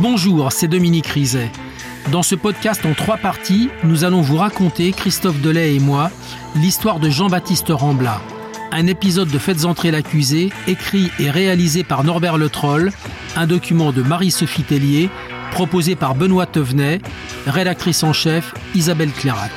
Bonjour, 0.00 0.50
c'est 0.50 0.66
Dominique 0.66 1.08
Rizet. 1.08 1.50
Dans 2.10 2.22
ce 2.22 2.34
podcast 2.34 2.86
en 2.86 2.94
trois 2.94 3.18
parties, 3.18 3.68
nous 3.84 4.02
allons 4.02 4.22
vous 4.22 4.38
raconter, 4.38 4.92
Christophe 4.92 5.42
Delay 5.42 5.74
et 5.74 5.78
moi, 5.78 6.10
l'histoire 6.56 7.00
de 7.00 7.10
Jean-Baptiste 7.10 7.66
Rambla. 7.68 8.22
Un 8.72 8.86
épisode 8.86 9.28
de 9.28 9.36
Faites 9.38 9.66
entrer 9.66 9.90
l'accusé, 9.90 10.54
écrit 10.66 11.10
et 11.18 11.30
réalisé 11.30 11.84
par 11.84 12.02
Norbert 12.02 12.38
Le 12.38 12.48
Troll, 12.48 12.92
un 13.36 13.46
document 13.46 13.92
de 13.92 14.00
Marie-Sophie 14.00 14.62
Tellier, 14.62 15.10
proposé 15.50 15.96
par 15.96 16.14
Benoît 16.14 16.46
Tevenet, 16.46 17.02
rédactrice 17.46 18.02
en 18.02 18.14
chef 18.14 18.54
Isabelle 18.74 19.12
Clairac. 19.12 19.52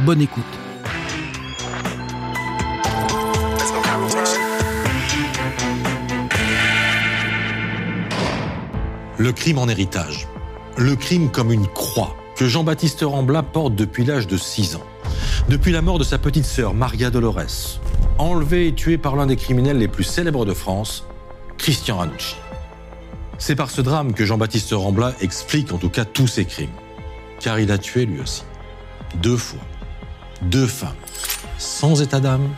Bonne 0.00 0.20
écoute. 0.20 0.59
Le 9.20 9.32
crime 9.32 9.58
en 9.58 9.68
héritage. 9.68 10.26
Le 10.78 10.96
crime 10.96 11.30
comme 11.30 11.52
une 11.52 11.66
croix 11.66 12.16
que 12.36 12.48
Jean-Baptiste 12.48 13.02
Rambla 13.02 13.42
porte 13.42 13.74
depuis 13.74 14.02
l'âge 14.02 14.26
de 14.26 14.38
6 14.38 14.76
ans. 14.76 14.86
Depuis 15.46 15.72
la 15.72 15.82
mort 15.82 15.98
de 15.98 16.04
sa 16.04 16.16
petite 16.16 16.46
sœur 16.46 16.72
Maria 16.72 17.10
Dolores, 17.10 17.82
enlevée 18.16 18.68
et 18.68 18.74
tuée 18.74 18.96
par 18.96 19.16
l'un 19.16 19.26
des 19.26 19.36
criminels 19.36 19.76
les 19.76 19.88
plus 19.88 20.04
célèbres 20.04 20.46
de 20.46 20.54
France, 20.54 21.04
Christian 21.58 21.98
Ranucci. 21.98 22.36
C'est 23.36 23.56
par 23.56 23.68
ce 23.68 23.82
drame 23.82 24.14
que 24.14 24.24
Jean-Baptiste 24.24 24.72
Rambla 24.72 25.12
explique 25.20 25.70
en 25.74 25.76
tout 25.76 25.90
cas 25.90 26.06
tous 26.06 26.26
ses 26.26 26.46
crimes. 26.46 26.70
Car 27.40 27.60
il 27.60 27.70
a 27.72 27.76
tué 27.76 28.06
lui 28.06 28.20
aussi. 28.22 28.44
Deux 29.16 29.36
fois. 29.36 29.60
Deux 30.40 30.66
femmes. 30.66 30.96
Sans 31.58 32.00
état 32.00 32.20
d'âme, 32.20 32.48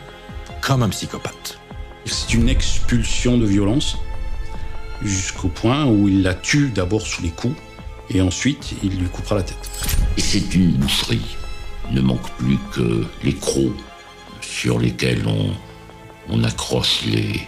comme 0.61 0.81
un 0.81 0.89
psychopathe. 0.89 1.59
C'est 2.05 2.33
une 2.33 2.47
expulsion 2.47 3.37
de 3.37 3.45
violence 3.45 3.97
jusqu'au 5.03 5.49
point 5.49 5.85
où 5.85 6.07
il 6.07 6.23
la 6.23 6.33
tue 6.33 6.69
d'abord 6.69 7.01
sous 7.01 7.21
les 7.21 7.29
coups 7.29 7.55
et 8.09 8.21
ensuite 8.21 8.75
il 8.83 8.97
lui 8.97 9.07
coupera 9.07 9.35
la 9.35 9.43
tête. 9.43 9.69
Et 10.17 10.21
c'est 10.21 10.53
une 10.55 10.71
boucherie. 10.71 11.35
Il 11.89 11.95
ne 11.95 12.01
manque 12.01 12.29
plus 12.37 12.57
que 12.73 13.05
les 13.23 13.35
crocs 13.35 13.73
sur 14.41 14.79
lesquels 14.79 15.25
on, 15.27 15.51
on 16.29 16.43
accroche 16.43 17.03
les, 17.05 17.41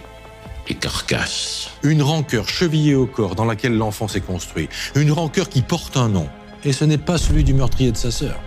les 0.68 0.74
carcasses. 0.74 1.70
Une 1.82 2.02
rancœur 2.02 2.48
chevillée 2.48 2.94
au 2.94 3.06
corps 3.06 3.34
dans 3.34 3.44
laquelle 3.44 3.76
l'enfant 3.76 4.08
s'est 4.08 4.20
construit. 4.20 4.68
Une 4.94 5.12
rancœur 5.12 5.48
qui 5.48 5.62
porte 5.62 5.96
un 5.96 6.08
nom. 6.08 6.28
Et 6.64 6.72
ce 6.72 6.84
n'est 6.84 6.98
pas 6.98 7.18
celui 7.18 7.44
du 7.44 7.54
meurtrier 7.54 7.92
de 7.92 7.96
sa 7.96 8.10
sœur. 8.10 8.38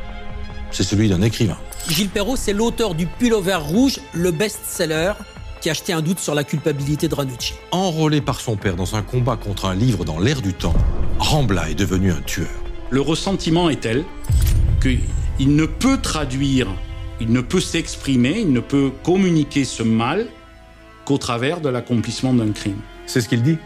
C'est 0.71 0.83
celui 0.83 1.09
d'un 1.09 1.21
écrivain. 1.21 1.57
Gilles 1.89 2.09
Perrault, 2.09 2.35
c'est 2.35 2.53
l'auteur 2.53 2.93
du 2.93 3.07
Pullover 3.07 3.55
rouge, 3.55 3.99
le 4.13 4.31
best-seller, 4.31 5.13
qui 5.61 5.69
a 5.69 5.71
acheté 5.71 5.93
un 5.93 6.01
doute 6.01 6.19
sur 6.19 6.35
la 6.35 6.43
culpabilité 6.43 7.07
de 7.07 7.15
Ranucci. 7.15 7.53
Enrôlé 7.71 8.21
par 8.21 8.39
son 8.39 8.55
père 8.55 8.75
dans 8.75 8.95
un 8.95 9.01
combat 9.01 9.35
contre 9.35 9.65
un 9.65 9.75
livre 9.75 10.05
dans 10.05 10.19
l'air 10.19 10.41
du 10.41 10.53
temps, 10.53 10.75
Rambla 11.19 11.69
est 11.69 11.75
devenu 11.75 12.11
un 12.11 12.21
tueur. 12.21 12.47
Le 12.89 13.01
ressentiment 13.01 13.69
est 13.69 13.81
tel 13.81 14.05
qu'il 14.81 15.55
ne 15.55 15.65
peut 15.65 15.97
traduire, 15.97 16.67
il 17.19 17.31
ne 17.31 17.41
peut 17.41 17.59
s'exprimer, 17.59 18.39
il 18.39 18.51
ne 18.51 18.61
peut 18.61 18.91
communiquer 19.03 19.65
ce 19.65 19.83
mal 19.83 20.27
qu'au 21.05 21.17
travers 21.17 21.61
de 21.61 21.69
l'accomplissement 21.69 22.33
d'un 22.33 22.51
crime. 22.51 22.79
C'est 23.05 23.21
ce 23.21 23.29
qu'il 23.29 23.41
dit. 23.41 23.57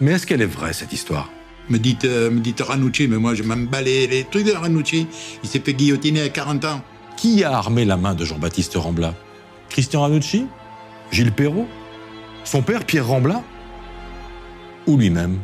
Mais 0.00 0.12
est-ce 0.12 0.26
qu'elle 0.26 0.42
est 0.42 0.46
vraie, 0.46 0.72
cette 0.72 0.92
histoire? 0.92 1.30
Me 1.68 1.78
dites, 1.78 2.04
euh, 2.04 2.30
me 2.30 2.40
dites 2.40 2.60
Ranucci, 2.60 3.08
mais 3.08 3.16
moi 3.16 3.34
je 3.34 3.42
m'emballais 3.42 4.06
les 4.06 4.24
trucs 4.24 4.46
de 4.46 4.52
Ranucci. 4.52 5.06
Il 5.42 5.48
s'est 5.48 5.60
fait 5.60 5.74
guillotiner 5.74 6.22
à 6.22 6.28
40 6.28 6.64
ans. 6.64 6.82
Qui 7.16 7.44
a 7.44 7.56
armé 7.56 7.84
la 7.84 7.96
main 7.96 8.14
de 8.14 8.24
Jean-Baptiste 8.24 8.74
Rambla? 8.74 9.14
Christian 9.70 10.02
Ranucci? 10.02 10.46
Gilles 11.10 11.32
Perrault 11.32 11.68
Son 12.44 12.62
père, 12.62 12.84
Pierre 12.84 13.06
Rambla 13.06 13.42
Ou 14.86 14.96
lui-même? 14.96 15.38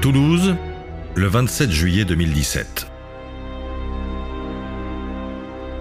Toulouse, 0.00 0.54
le 1.16 1.26
27 1.26 1.70
juillet 1.70 2.04
2017. 2.04 2.86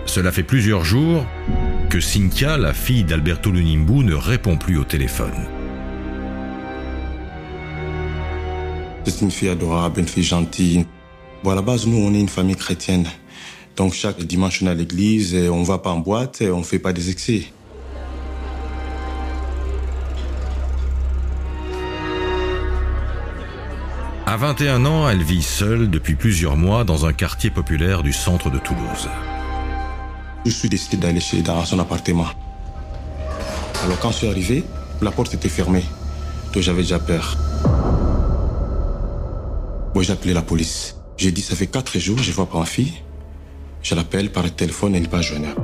Cela 0.06 0.32
fait 0.32 0.44
plusieurs 0.44 0.84
jours 0.84 1.26
que 1.90 2.00
Cynthia, 2.00 2.58
la 2.58 2.74
fille 2.74 3.04
d'Alberto 3.04 3.52
Lunimbu, 3.52 4.04
ne 4.04 4.16
répond 4.16 4.58
plus 4.58 4.78
au 4.78 4.84
téléphone. 4.84 5.34
C'est 9.06 9.22
une 9.22 9.32
fille 9.32 9.50
adorable, 9.50 10.00
une 10.00 10.08
fille 10.08 10.24
gentille. 10.24 10.86
Bon, 11.44 11.52
à 11.52 11.56
la 11.56 11.62
base, 11.62 11.86
nous, 11.86 11.98
on 11.98 12.14
est 12.14 12.20
une 12.20 12.30
famille 12.30 12.56
chrétienne. 12.56 13.06
Donc 13.76 13.94
chaque 13.94 14.22
dimanche, 14.24 14.62
on 14.64 14.68
est 14.68 14.70
à 14.70 14.74
l'église, 14.74 15.34
et 15.34 15.50
on 15.50 15.64
va 15.64 15.78
pas 15.78 15.92
en 15.92 16.00
boîte, 16.00 16.42
et 16.42 16.50
on 16.50 16.64
fait 16.64 16.80
pas 16.80 16.94
des 16.94 17.10
excès. 17.10 17.46
À 24.26 24.38
21 24.38 24.86
ans, 24.86 25.10
elle 25.10 25.24
vit 25.24 25.44
seule 25.44 25.90
depuis 25.90 26.16
plusieurs 26.16 26.58
mois 26.58 26.84
dans 26.84 27.06
un 27.06 27.14
quartier 27.14 27.52
populaire 27.52 28.02
du 28.02 28.12
centre 28.12 28.50
de 28.50 28.58
Toulouse. 28.58 29.08
Je 30.46 30.52
suis 30.52 30.70
décidé 30.70 30.98
d'aller 30.98 31.20
chez 31.20 31.42
dans 31.42 31.64
son 31.66 31.80
appartement. 31.80 32.28
Alors 33.84 34.00
quand 34.00 34.12
je 34.12 34.18
suis 34.18 34.28
arrivé, 34.28 34.64
la 35.02 35.12
porte 35.12 35.34
était 35.34 35.50
fermée. 35.50 35.84
Donc 36.54 36.64
j'avais 36.64 36.82
déjà 36.82 37.00
peur. 37.00 37.38
Bon, 39.94 40.02
j'ai 40.02 40.14
appelé 40.14 40.34
la 40.34 40.42
police. 40.42 40.98
J'ai 41.18 41.32
dit, 41.32 41.42
ça 41.42 41.56
fait 41.56 41.68
quatre 41.68 42.00
jours, 42.00 42.18
je 42.18 42.32
vois 42.32 42.48
pas 42.48 42.60
ma 42.60 42.66
fille. 42.66 42.94
Je 43.86 43.94
l'appelle 43.94 44.32
par 44.32 44.50
téléphone, 44.50 44.96
elle 44.96 45.04
n'est 45.04 45.08
pas 45.08 45.22
joignable. 45.22 45.62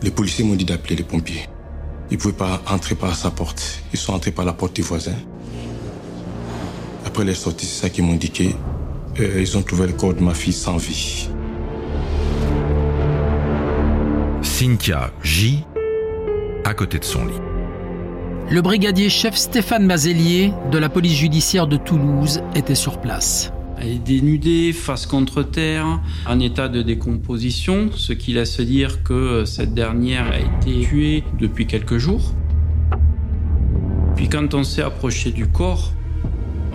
Les 0.00 0.12
policiers 0.12 0.44
m'ont 0.44 0.54
dit 0.54 0.64
d'appeler 0.64 0.94
les 0.94 1.02
pompiers. 1.02 1.48
Ils 2.08 2.14
ne 2.14 2.20
pouvaient 2.22 2.32
pas 2.32 2.62
entrer 2.70 2.94
par 2.94 3.16
sa 3.16 3.32
porte. 3.32 3.82
Ils 3.92 3.98
sont 3.98 4.12
entrés 4.12 4.30
par 4.30 4.44
la 4.44 4.52
porte 4.52 4.76
du 4.76 4.82
voisin. 4.82 5.16
Après 7.04 7.24
les 7.24 7.34
sorties, 7.34 7.66
c'est 7.66 7.80
ça 7.80 7.90
qu'ils 7.90 8.04
m'ont 8.04 8.12
indiqué. 8.12 8.54
Euh, 9.18 9.40
ils 9.40 9.58
ont 9.58 9.62
trouvé 9.62 9.88
le 9.88 9.92
corps 9.92 10.14
de 10.14 10.22
ma 10.22 10.34
fille 10.34 10.52
sans 10.52 10.76
vie. 10.76 11.28
Cynthia 14.42 15.10
J. 15.24 15.64
à 16.64 16.74
côté 16.74 17.00
de 17.00 17.04
son 17.04 17.26
lit. 17.26 17.40
Le 18.52 18.62
brigadier 18.62 19.10
chef 19.10 19.34
Stéphane 19.34 19.84
Mazelier 19.84 20.52
de 20.70 20.78
la 20.78 20.88
police 20.88 21.16
judiciaire 21.16 21.66
de 21.66 21.76
Toulouse 21.76 22.40
était 22.54 22.76
sur 22.76 23.00
place. 23.00 23.50
Elle 23.80 23.88
est 23.88 23.98
dénudée, 23.98 24.72
face 24.72 25.06
contre 25.06 25.42
terre, 25.42 26.00
en 26.26 26.40
état 26.40 26.68
de 26.68 26.82
décomposition, 26.82 27.90
ce 27.94 28.12
qui 28.12 28.32
laisse 28.32 28.60
dire 28.60 29.04
que 29.04 29.44
cette 29.44 29.72
dernière 29.72 30.26
a 30.26 30.38
été 30.38 30.80
tuée 30.80 31.24
depuis 31.38 31.66
quelques 31.66 31.98
jours. 31.98 32.34
Puis 34.16 34.28
quand 34.28 34.54
on 34.54 34.64
s'est 34.64 34.82
approché 34.82 35.30
du 35.30 35.46
corps, 35.46 35.92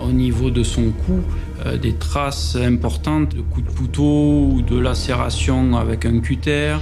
au 0.00 0.12
niveau 0.12 0.50
de 0.50 0.62
son 0.62 0.90
cou, 0.90 1.20
euh, 1.66 1.76
des 1.76 1.94
traces 1.94 2.56
importantes 2.56 3.34
de 3.34 3.42
coups 3.42 3.66
de 3.66 3.76
couteau 3.76 4.48
ou 4.52 4.62
de 4.62 4.78
lacération 4.78 5.76
avec 5.76 6.06
un 6.06 6.20
cutter. 6.20 6.76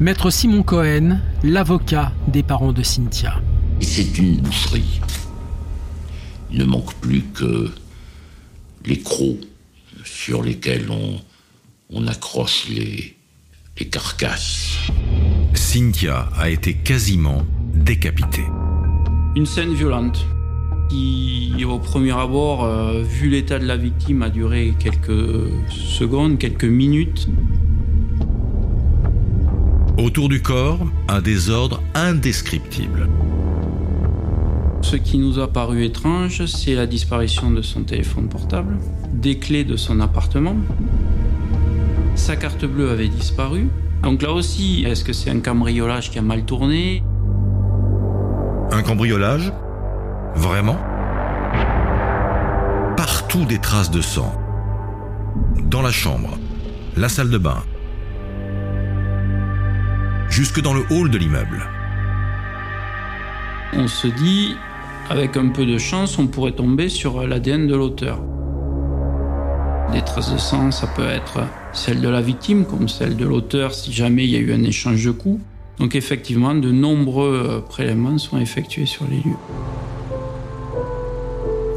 Maître 0.00 0.30
Simon 0.30 0.62
Cohen, 0.62 1.20
l'avocat 1.42 2.12
des 2.28 2.42
parents 2.42 2.72
de 2.72 2.82
Cynthia. 2.82 3.40
C'est 3.80 4.18
une 4.18 4.40
boucherie. 4.40 5.00
Il 6.50 6.58
ne 6.58 6.64
manque 6.64 6.92
plus 6.94 7.22
que 7.22 7.70
les 8.86 8.98
crocs 8.98 9.40
sur 10.04 10.42
lesquels 10.42 10.90
on, 10.90 11.20
on 11.90 12.06
accroche 12.06 12.68
les, 12.68 13.14
les 13.78 13.86
carcasses. 13.86 14.78
Cynthia 15.54 16.28
a 16.36 16.50
été 16.50 16.74
quasiment 16.74 17.46
décapitée. 17.74 18.44
Une 19.36 19.46
scène 19.46 19.74
violente 19.74 20.24
qui, 20.88 21.64
au 21.66 21.78
premier 21.78 22.12
abord, 22.12 22.64
euh, 22.64 23.02
vu 23.02 23.30
l'état 23.30 23.58
de 23.58 23.66
la 23.66 23.76
victime, 23.76 24.22
a 24.22 24.30
duré 24.30 24.74
quelques 24.78 25.50
secondes, 25.70 26.38
quelques 26.38 26.64
minutes. 26.64 27.28
Autour 29.98 30.28
du 30.28 30.42
corps, 30.42 30.80
un 31.08 31.20
désordre 31.20 31.82
indescriptible. 31.94 33.08
Ce 34.84 34.96
qui 34.96 35.16
nous 35.16 35.38
a 35.38 35.48
paru 35.48 35.82
étrange, 35.82 36.44
c'est 36.44 36.74
la 36.74 36.86
disparition 36.86 37.50
de 37.50 37.62
son 37.62 37.84
téléphone 37.84 38.28
portable, 38.28 38.76
des 39.14 39.38
clés 39.38 39.64
de 39.64 39.76
son 39.76 39.98
appartement. 39.98 40.54
Sa 42.16 42.36
carte 42.36 42.66
bleue 42.66 42.90
avait 42.90 43.08
disparu. 43.08 43.70
Donc 44.02 44.20
là 44.20 44.30
aussi, 44.30 44.84
est-ce 44.86 45.02
que 45.02 45.14
c'est 45.14 45.30
un 45.30 45.40
cambriolage 45.40 46.10
qui 46.10 46.18
a 46.18 46.22
mal 46.22 46.44
tourné? 46.44 47.02
Un 48.72 48.82
cambriolage? 48.82 49.54
Vraiment? 50.34 50.76
Partout 52.94 53.46
des 53.46 53.58
traces 53.58 53.90
de 53.90 54.02
sang. 54.02 54.38
Dans 55.62 55.80
la 55.80 55.92
chambre, 55.92 56.36
la 56.94 57.08
salle 57.08 57.30
de 57.30 57.38
bain, 57.38 57.62
jusque 60.28 60.60
dans 60.60 60.74
le 60.74 60.84
hall 60.90 61.08
de 61.10 61.16
l'immeuble. 61.16 61.62
On 63.72 63.88
se 63.88 64.06
dit, 64.06 64.54
avec 65.10 65.36
un 65.36 65.48
peu 65.48 65.66
de 65.66 65.78
chance, 65.78 66.18
on 66.18 66.26
pourrait 66.26 66.52
tomber 66.52 66.88
sur 66.88 67.26
l'ADN 67.26 67.66
de 67.66 67.74
l'auteur. 67.74 68.20
Des 69.92 70.02
traces 70.02 70.32
de 70.32 70.38
sang, 70.38 70.70
ça 70.70 70.86
peut 70.86 71.06
être 71.06 71.40
celle 71.72 72.00
de 72.00 72.08
la 72.08 72.20
victime 72.20 72.64
comme 72.64 72.88
celle 72.88 73.16
de 73.16 73.24
l'auteur 73.24 73.74
si 73.74 73.92
jamais 73.92 74.24
il 74.24 74.30
y 74.30 74.36
a 74.36 74.38
eu 74.38 74.52
un 74.52 74.62
échange 74.64 75.04
de 75.04 75.10
coups. 75.10 75.40
Donc 75.78 75.94
effectivement, 75.94 76.54
de 76.54 76.70
nombreux 76.70 77.42
euh, 77.46 77.60
prélèvements 77.60 78.18
sont 78.18 78.38
effectués 78.38 78.86
sur 78.86 79.04
les 79.08 79.16
lieux. 79.16 79.36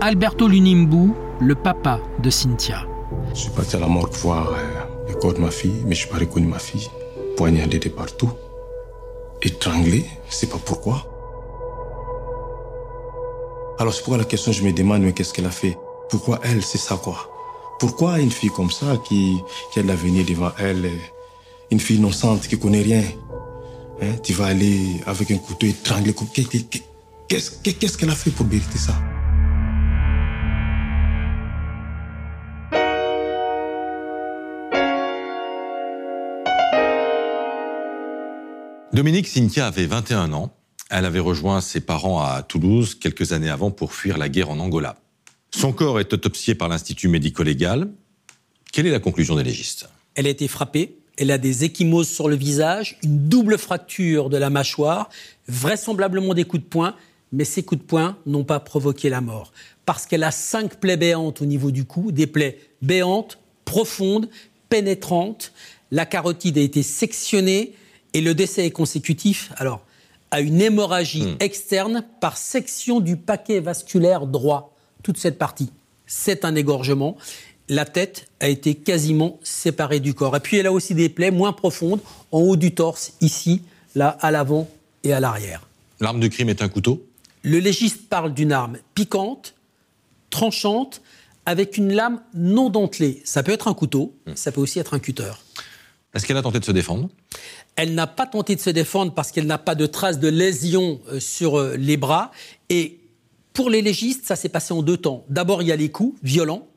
Alberto 0.01 0.47
Lunimbu, 0.47 1.12
le 1.39 1.56
papa 1.56 2.00
de 2.21 2.30
Cynthia. 2.30 2.85
Je 3.33 3.41
suis 3.41 3.51
parti 3.51 3.75
à 3.75 3.80
la 3.80 3.88
morgue 3.88 4.13
voir 4.13 4.51
euh, 4.51 5.09
le 5.09 5.15
corps 5.15 5.33
de 5.33 5.39
ma 5.39 5.51
fille, 5.51 5.83
mais 5.85 5.95
je 5.95 6.06
n'ai 6.06 6.12
pas 6.12 6.19
reconnu 6.19 6.47
ma 6.47 6.59
fille. 6.59 6.88
Poignardée 7.35 7.80
de 7.80 7.89
partout. 7.89 8.31
Étranglée, 9.41 10.06
je 10.30 10.35
ne 10.35 10.39
sais 10.39 10.47
pas 10.47 10.59
pourquoi. 10.63 11.16
Alors 13.79 13.94
c'est 13.94 14.01
pourquoi 14.01 14.18
la 14.18 14.24
question, 14.24 14.51
je 14.51 14.63
me 14.63 14.74
demande, 14.74 15.03
mais 15.03 15.13
qu'est-ce 15.13 15.33
qu'elle 15.33 15.45
a 15.45 15.51
fait? 15.51 15.77
Pourquoi 16.09 16.39
elle, 16.44 16.63
c'est 16.63 16.79
ça 16.79 16.95
quoi? 16.95 17.29
Pourquoi 17.79 18.19
une 18.19 18.31
fille 18.31 18.50
comme 18.50 18.71
ça, 18.71 18.97
qui, 19.07 19.38
qui 19.71 19.79
a 19.79 19.83
l'avenir 19.83 20.25
devant 20.25 20.51
elle, 20.57 20.85
euh, 20.85 20.97
une 21.69 21.79
fille 21.79 21.97
innocente 21.97 22.47
qui 22.47 22.57
connaît 22.57 22.81
rien, 22.81 23.03
hein, 24.01 24.15
tu 24.24 24.33
vas 24.33 24.47
aller 24.47 25.00
avec 25.06 25.29
un 25.29 25.38
couteau 25.38 25.68
étranglé 25.68 26.15
Qu'est-ce 27.27 27.51
qu'est-ce 27.62 27.97
qu'elle 28.00 28.09
a 28.09 28.15
fait 28.15 28.31
pour 28.31 28.47
mériter 28.47 28.79
ça? 28.79 28.94
Dominique 38.91 39.27
Cynthia 39.27 39.68
avait 39.68 39.85
21 39.85 40.33
ans. 40.33 40.56
Elle 40.89 41.05
avait 41.05 41.19
rejoint 41.19 41.59
ses 41.59 41.81
parents 41.81 42.21
à 42.21 42.43
Toulouse 42.43 42.95
quelques 42.95 43.33
années 43.33 43.49
avant 43.49 43.71
pour 43.71 43.93
fuir 43.93 44.17
la 44.17 44.29
guerre 44.29 44.49
en 44.49 44.59
Angola. 44.59 44.95
Son 45.53 45.73
corps 45.73 45.99
est 45.99 46.13
autopsié 46.13 46.55
par 46.55 46.69
l'Institut 46.69 47.09
médico-légal. 47.09 47.89
Quelle 48.71 48.87
est 48.87 48.91
la 48.91 48.99
conclusion 48.99 49.35
des 49.35 49.43
légistes? 49.43 49.89
Elle 50.15 50.27
a 50.27 50.29
été 50.29 50.47
frappée, 50.47 50.97
elle 51.17 51.31
a 51.31 51.37
des 51.37 51.65
échymoses 51.65 52.09
sur 52.09 52.29
le 52.29 52.35
visage, 52.35 52.97
une 53.03 53.27
double 53.27 53.57
fracture 53.57 54.29
de 54.29 54.37
la 54.37 54.49
mâchoire, 54.49 55.09
vraisemblablement 55.47 56.33
des 56.33 56.45
coups 56.45 56.63
de 56.63 56.67
poing, 56.67 56.95
mais 57.31 57.43
ces 57.43 57.63
coups 57.63 57.81
de 57.81 57.85
poing 57.85 58.17
n'ont 58.25 58.43
pas 58.43 58.59
provoqué 58.59 59.09
la 59.09 59.19
mort. 59.19 59.51
Parce 59.85 60.05
qu'elle 60.05 60.23
a 60.23 60.31
cinq 60.31 60.79
plaies 60.79 60.97
béantes 60.97 61.41
au 61.41 61.45
niveau 61.45 61.71
du 61.71 61.85
cou, 61.85 62.11
des 62.11 62.27
plaies 62.27 62.59
béantes, 62.81 63.39
profondes, 63.65 64.29
pénétrantes. 64.69 65.51
La 65.91 66.05
carotide 66.05 66.57
a 66.57 66.61
été 66.61 66.83
sectionnée, 66.83 67.73
et 68.13 68.21
le 68.21 68.33
décès 68.33 68.65
est 68.65 68.71
consécutif 68.71 69.51
alors, 69.57 69.85
à 70.31 70.41
une 70.41 70.62
hémorragie 70.62 71.24
hmm. 71.24 71.38
externe 71.39 72.03
par 72.19 72.38
section 72.38 73.00
du 73.00 73.18
paquet 73.18 73.59
vasculaire 73.59 74.25
droit. 74.27 74.75
Toute 75.03 75.18
cette 75.18 75.38
partie, 75.38 75.71
c'est 76.06 76.45
un 76.45 76.56
égorgement. 76.56 77.18
La 77.69 77.85
tête 77.85 78.27
a 78.39 78.47
été 78.47 78.75
quasiment 78.75 79.39
séparée 79.44 80.00
du 80.00 80.13
corps. 80.13 80.35
Et 80.35 80.39
puis 80.39 80.57
elle 80.57 80.68
a 80.68 80.71
aussi 80.71 80.95
des 80.95 81.09
plaies 81.09 81.31
moins 81.31 81.53
profondes 81.53 82.01
en 82.31 82.39
haut 82.39 82.56
du 82.56 82.74
torse, 82.74 83.13
ici, 83.21 83.62
là, 83.95 84.18
à 84.21 84.31
l'avant 84.31 84.69
et 85.03 85.13
à 85.13 85.19
l'arrière. 85.19 85.68
L'arme 86.00 86.19
du 86.19 86.30
crime 86.30 86.50
est 86.50 86.62
un 86.62 86.69
couteau? 86.69 87.06
Le 87.44 87.59
légiste 87.59 88.07
parle 88.09 88.33
d'une 88.33 88.51
arme 88.51 88.77
piquante, 88.94 89.53
tranchante, 90.30 91.01
avec 91.45 91.77
une 91.77 91.94
lame 91.94 92.21
non 92.33 92.69
dentelée. 92.69 93.21
Ça 93.23 93.41
peut 93.44 93.53
être 93.53 93.68
un 93.68 93.73
couteau, 93.73 94.13
hmm. 94.25 94.33
ça 94.35 94.51
peut 94.51 94.62
aussi 94.62 94.80
être 94.80 94.94
un 94.94 95.00
cutter. 95.00 95.31
Est-ce 96.13 96.25
qu'elle 96.25 96.38
a 96.38 96.41
tenté 96.41 96.59
de 96.59 96.65
se 96.65 96.71
défendre? 96.71 97.09
Elle 97.75 97.94
n'a 97.94 98.07
pas 98.07 98.25
tenté 98.25 98.55
de 98.55 98.61
se 98.61 98.69
défendre 98.69 99.13
parce 99.13 99.31
qu'elle 99.31 99.45
n'a 99.45 99.57
pas 99.57 99.75
de 99.75 99.85
traces 99.85 100.19
de 100.19 100.27
lésions 100.27 100.99
euh, 101.09 101.19
sur 101.19 101.59
euh, 101.59 101.75
les 101.77 101.95
bras. 101.95 102.31
Et 102.69 102.99
pour 103.53 103.69
les 103.69 103.81
légistes, 103.81 104.25
ça 104.25 104.35
s'est 104.35 104.49
passé 104.49 104.73
en 104.73 104.81
deux 104.81 104.97
temps. 104.97 105.23
D'abord, 105.29 105.61
il 105.61 105.67
y 105.67 105.71
a 105.71 105.75
les 105.75 105.89
coups 105.89 106.17
violents. 106.23 106.67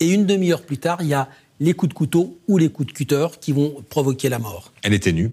Et 0.00 0.08
une 0.08 0.26
demi-heure 0.26 0.62
plus 0.62 0.78
tard, 0.78 0.98
il 1.02 1.08
y 1.08 1.14
a 1.14 1.28
les 1.60 1.74
coups 1.74 1.90
de 1.90 1.94
couteau 1.94 2.38
ou 2.48 2.56
les 2.56 2.68
coups 2.68 2.88
de 2.88 2.92
cutter 2.92 3.26
qui 3.40 3.52
vont 3.52 3.82
provoquer 3.88 4.28
la 4.28 4.38
mort. 4.38 4.72
Elle 4.82 4.94
était 4.94 5.12
nue. 5.12 5.32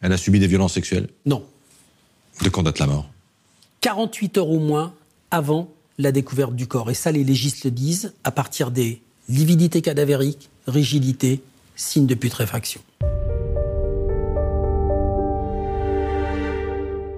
Elle 0.00 0.12
a 0.12 0.16
subi 0.16 0.38
des 0.38 0.46
violences 0.46 0.74
sexuelles 0.74 1.08
Non. 1.26 1.44
De 2.42 2.48
quand 2.48 2.62
date 2.62 2.78
la 2.78 2.86
mort? 2.86 3.08
48 3.80 4.38
heures 4.38 4.50
au 4.50 4.60
moins 4.60 4.94
avant 5.30 5.72
la 5.98 6.12
découverte 6.12 6.54
du 6.54 6.66
corps. 6.66 6.90
Et 6.90 6.94
ça, 6.94 7.12
les 7.12 7.24
légistes 7.24 7.64
le 7.64 7.70
disent, 7.70 8.14
à 8.24 8.30
partir 8.30 8.70
des 8.70 9.02
lividités 9.28 9.82
cadavériques, 9.82 10.48
rigidité, 10.66 11.42
signes 11.76 12.06
de 12.06 12.14
putréfaction. 12.14 12.80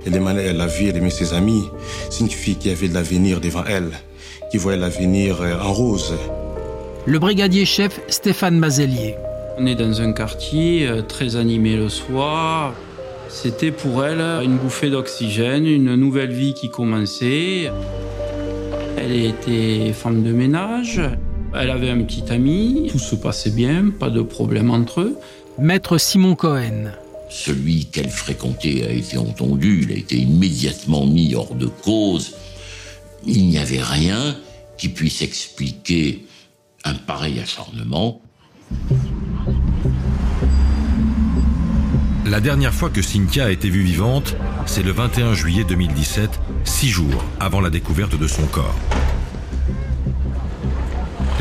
Elle 0.06 0.16
aimait 0.16 0.52
la 0.52 0.66
vie, 0.66 0.88
elle 0.88 0.96
aimait 0.96 1.10
ses 1.10 1.32
amis. 1.32 1.64
C'est 2.10 2.20
une 2.20 2.30
fille 2.30 2.56
qui 2.56 2.70
avait 2.70 2.88
de 2.88 2.94
l'avenir 2.94 3.40
devant 3.40 3.64
elle, 3.64 3.90
qui 4.50 4.58
voyait 4.58 4.78
l'avenir 4.78 5.40
euh, 5.40 5.58
en 5.60 5.72
rose. 5.72 6.14
Le 7.06 7.18
brigadier 7.18 7.64
chef 7.64 8.00
Stéphane 8.08 8.58
Mazellier. 8.58 9.16
On 9.58 9.66
est 9.66 9.74
dans 9.74 10.00
un 10.00 10.12
quartier 10.12 10.86
euh, 10.86 11.02
très 11.02 11.36
animé 11.36 11.76
le 11.76 11.88
soir. 11.88 12.74
C'était 13.28 13.70
pour 13.70 14.04
elle 14.04 14.20
une 14.44 14.56
bouffée 14.56 14.90
d'oxygène, 14.90 15.66
une 15.66 15.94
nouvelle 15.96 16.32
vie 16.32 16.54
qui 16.54 16.70
commençait. 16.70 17.70
Elle 18.96 19.24
était 19.24 19.92
femme 19.92 20.22
de 20.22 20.32
ménage. 20.32 21.00
Elle 21.54 21.70
avait 21.70 21.90
un 21.90 22.02
petit 22.02 22.24
ami. 22.30 22.88
Tout 22.90 22.98
se 22.98 23.14
passait 23.14 23.50
bien, 23.50 23.90
pas 23.98 24.10
de 24.10 24.22
problème 24.22 24.70
entre 24.70 25.00
eux. 25.00 25.16
Maître 25.58 25.98
Simon 25.98 26.34
Cohen. 26.34 26.92
Celui 27.34 27.86
qu'elle 27.86 28.10
fréquentait 28.10 28.84
a 28.84 28.92
été 28.92 29.18
entendu, 29.18 29.82
il 29.82 29.92
a 29.92 29.96
été 29.96 30.16
immédiatement 30.16 31.04
mis 31.04 31.34
hors 31.34 31.56
de 31.56 31.66
cause. 31.66 32.36
Il 33.26 33.48
n'y 33.48 33.58
avait 33.58 33.82
rien 33.82 34.36
qui 34.78 34.88
puisse 34.88 35.20
expliquer 35.20 36.26
un 36.84 36.94
pareil 36.94 37.40
acharnement. 37.40 38.22
La 42.24 42.40
dernière 42.40 42.72
fois 42.72 42.88
que 42.88 43.02
Cynthia 43.02 43.46
a 43.46 43.50
été 43.50 43.68
vue 43.68 43.82
vivante, 43.82 44.36
c'est 44.66 44.84
le 44.84 44.92
21 44.92 45.34
juillet 45.34 45.64
2017, 45.64 46.30
six 46.62 46.88
jours 46.88 47.24
avant 47.40 47.60
la 47.60 47.68
découverte 47.68 48.16
de 48.16 48.28
son 48.28 48.46
corps. 48.46 48.78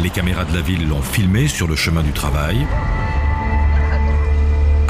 Les 0.01 0.10
caméras 0.10 0.45
de 0.45 0.56
la 0.56 0.62
ville 0.62 0.88
l'ont 0.88 1.04
filmée 1.04 1.48
sur 1.48 1.68
le 1.68 1.75
chemin 1.75 2.01
du 2.01 2.13
travail. 2.13 2.57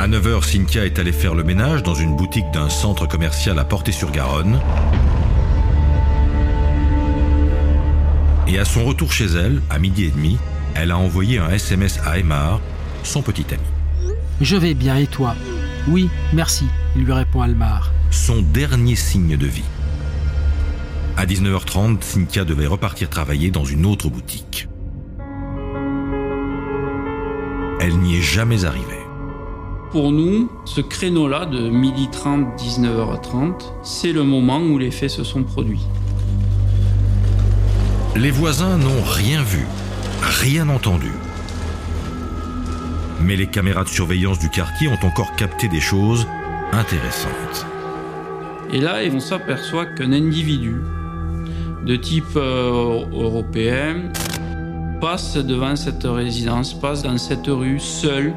À 0.03 0.07
9h, 0.09 0.43
Cynthia 0.43 0.85
est 0.85 0.99
allée 0.99 1.13
faire 1.13 1.33
le 1.33 1.45
ménage 1.45 1.81
dans 1.81 1.95
une 1.95 2.17
boutique 2.17 2.51
d'un 2.51 2.67
centre 2.67 3.07
commercial 3.07 3.57
à 3.57 3.63
Portée-sur-Garonne. 3.63 4.59
Et 8.49 8.59
à 8.59 8.65
son 8.65 8.83
retour 8.83 9.13
chez 9.13 9.27
elle, 9.27 9.61
à 9.69 9.79
midi 9.79 10.03
et 10.03 10.11
demi, 10.11 10.37
elle 10.75 10.91
a 10.91 10.97
envoyé 10.97 11.37
un 11.37 11.49
SMS 11.51 12.01
à 12.05 12.19
Aymar, 12.19 12.59
son 13.03 13.21
petit 13.21 13.45
ami. 13.53 14.13
Je 14.41 14.57
vais 14.57 14.73
bien 14.73 14.97
et 14.97 15.07
toi? 15.07 15.35
Oui, 15.87 16.09
merci, 16.33 16.65
lui 16.97 17.13
répond 17.13 17.41
Almar. 17.41 17.93
Son 18.11 18.41
dernier 18.41 18.97
signe 18.97 19.37
de 19.37 19.47
vie. 19.47 19.63
À 21.15 21.25
19h30, 21.25 22.01
Cynthia 22.01 22.43
devait 22.43 22.67
repartir 22.67 23.09
travailler 23.09 23.51
dans 23.51 23.63
une 23.63 23.85
autre 23.85 24.09
boutique. 24.09 24.67
Elle 27.79 27.97
n'y 27.99 28.17
est 28.17 28.21
jamais 28.21 28.65
arrivée 28.65 29.02
pour 29.93 30.11
nous, 30.11 30.49
ce 30.65 30.81
créneau-là 30.81 31.45
de 31.45 31.69
12h30, 31.69 32.57
19h30, 32.57 33.53
c'est 33.83 34.11
le 34.11 34.23
moment 34.23 34.57
où 34.57 34.79
les 34.79 34.89
faits 34.89 35.11
se 35.11 35.23
sont 35.23 35.43
produits. 35.43 35.85
Les 38.15 38.31
voisins 38.31 38.79
n'ont 38.79 39.03
rien 39.03 39.43
vu, 39.43 39.67
rien 40.19 40.67
entendu. 40.69 41.11
Mais 43.21 43.35
les 43.35 43.45
caméras 43.45 43.83
de 43.83 43.89
surveillance 43.89 44.39
du 44.39 44.49
quartier 44.49 44.87
ont 44.87 45.05
encore 45.05 45.35
capté 45.35 45.67
des 45.67 45.79
choses 45.79 46.25
intéressantes. 46.71 47.67
Et 48.71 48.81
là, 48.81 48.95
on 49.13 49.19
s'aperçoit 49.19 49.85
qu'un 49.85 50.11
individu 50.11 50.81
de 51.85 51.95
type 51.97 52.35
euh, 52.35 53.05
européen 53.11 54.11
passe 54.99 55.37
devant 55.37 55.75
cette 55.75 56.05
résidence, 56.05 56.73
passe 56.73 57.03
dans 57.03 57.19
cette 57.19 57.45
rue 57.45 57.79
seul, 57.79 58.33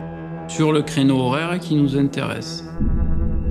sur 0.48 0.72
le 0.72 0.82
créneau 0.82 1.18
horaire 1.18 1.58
qui 1.58 1.74
nous 1.74 1.96
intéresse. 1.96 2.64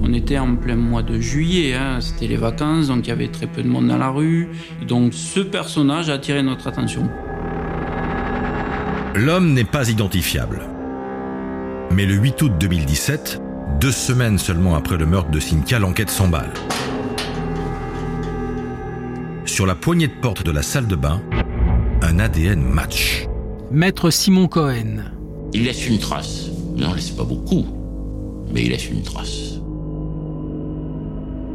On 0.01 0.13
était 0.13 0.37
en 0.37 0.55
plein 0.55 0.75
mois 0.75 1.01
de 1.01 1.19
juillet, 1.19 1.73
hein, 1.73 1.99
c'était 1.99 2.27
les 2.27 2.37
vacances, 2.37 2.87
donc 2.87 3.07
il 3.07 3.09
y 3.09 3.11
avait 3.11 3.29
très 3.29 3.47
peu 3.47 3.63
de 3.63 3.67
monde 3.67 3.87
dans 3.87 3.97
la 3.97 4.09
rue. 4.09 4.49
Donc 4.87 5.13
ce 5.13 5.39
personnage 5.39 6.09
a 6.09 6.13
attiré 6.13 6.43
notre 6.43 6.67
attention. 6.67 7.09
L'homme 9.15 9.53
n'est 9.53 9.63
pas 9.63 9.89
identifiable. 9.89 10.61
Mais 11.91 12.05
le 12.05 12.15
8 12.15 12.41
août 12.41 12.51
2017, 12.59 13.41
deux 13.79 13.91
semaines 13.91 14.37
seulement 14.37 14.75
après 14.75 14.97
le 14.97 15.05
meurtre 15.05 15.31
de 15.31 15.39
Cynthia, 15.39 15.79
l'enquête 15.79 16.09
s'emballe. 16.09 16.51
Sur 19.45 19.65
la 19.65 19.75
poignée 19.75 20.07
de 20.07 20.13
porte 20.21 20.43
de 20.43 20.51
la 20.51 20.61
salle 20.61 20.87
de 20.87 20.95
bain, 20.95 21.21
un 22.01 22.19
ADN 22.19 22.61
match. 22.61 23.25
Maître 23.71 24.09
Simon 24.09 24.47
Cohen. 24.47 25.05
Il 25.53 25.63
laisse 25.63 25.87
une 25.87 25.99
trace. 25.99 26.54
Il 26.75 26.83
n'en 26.83 26.93
laisse 26.93 27.11
pas 27.11 27.23
beaucoup, 27.23 27.65
mais 28.53 28.63
il 28.63 28.69
laisse 28.69 28.89
une 28.89 29.01
trace. 29.01 29.59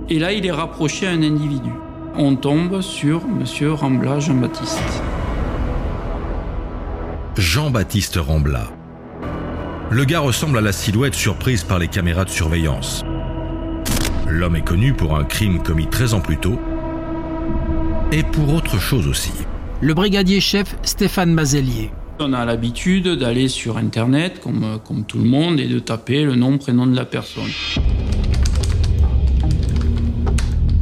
Et 0.08 0.18
là, 0.18 0.32
il 0.32 0.44
est 0.46 0.52
rapproché 0.52 1.06
à 1.06 1.10
un 1.10 1.22
individu. 1.22 1.70
On 2.16 2.34
tombe 2.34 2.80
sur 2.80 3.22
M. 3.22 3.72
Rambla 3.72 4.18
Jean-Baptiste. 4.18 5.02
Jean-Baptiste 7.36 8.16
Rambla. 8.16 8.64
Le 9.90 10.04
gars 10.04 10.20
ressemble 10.20 10.58
à 10.58 10.60
la 10.60 10.72
silhouette 10.72 11.14
surprise 11.14 11.64
par 11.64 11.78
les 11.78 11.88
caméras 11.88 12.24
de 12.24 12.30
surveillance. 12.30 13.04
L'homme 14.28 14.56
est 14.56 14.64
connu 14.64 14.94
pour 14.94 15.16
un 15.16 15.24
crime 15.24 15.62
commis 15.62 15.86
13 15.86 16.14
ans 16.14 16.20
plus 16.20 16.38
tôt 16.38 16.58
et 18.12 18.22
pour 18.22 18.54
autre 18.54 18.78
chose 18.78 19.06
aussi. 19.06 19.32
Le 19.80 19.94
brigadier 19.94 20.40
chef 20.40 20.76
Stéphane 20.82 21.32
Mazelier. 21.32 21.90
On 22.22 22.34
a 22.34 22.44
l'habitude 22.44 23.08
d'aller 23.08 23.48
sur 23.48 23.78
Internet, 23.78 24.42
comme, 24.42 25.04
tout 25.04 25.16
le 25.16 25.24
monde, 25.24 25.58
et 25.58 25.66
de 25.66 25.78
taper 25.78 26.24
le 26.24 26.34
nom, 26.34 26.58
prénom 26.58 26.86
de 26.86 26.94
la 26.94 27.06
personne. 27.06 27.48